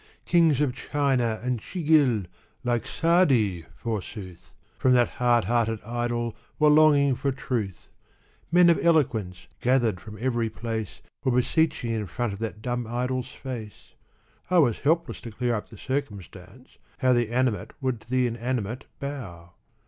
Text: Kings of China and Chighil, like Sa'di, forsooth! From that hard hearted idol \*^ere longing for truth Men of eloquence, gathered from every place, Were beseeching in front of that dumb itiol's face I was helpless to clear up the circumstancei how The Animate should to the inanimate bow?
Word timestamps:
Kings 0.25 0.61
of 0.61 0.73
China 0.73 1.39
and 1.43 1.59
Chighil, 1.61 2.25
like 2.63 2.87
Sa'di, 2.87 3.67
forsooth! 3.75 4.55
From 4.79 4.93
that 4.93 5.09
hard 5.21 5.43
hearted 5.43 5.79
idol 5.85 6.35
\*^ere 6.59 6.75
longing 6.75 7.13
for 7.13 7.31
truth 7.31 7.87
Men 8.51 8.71
of 8.71 8.83
eloquence, 8.83 9.45
gathered 9.61 9.99
from 10.01 10.17
every 10.19 10.49
place, 10.49 11.01
Were 11.23 11.31
beseeching 11.33 11.91
in 11.91 12.07
front 12.07 12.33
of 12.33 12.39
that 12.39 12.63
dumb 12.63 12.85
itiol's 12.85 13.29
face 13.29 13.93
I 14.49 14.57
was 14.57 14.79
helpless 14.79 15.21
to 15.21 15.29
clear 15.31 15.53
up 15.53 15.69
the 15.69 15.75
circumstancei 15.75 16.65
how 16.97 17.13
The 17.13 17.29
Animate 17.29 17.73
should 17.79 18.01
to 18.01 18.09
the 18.09 18.25
inanimate 18.25 18.85
bow? 18.99 19.51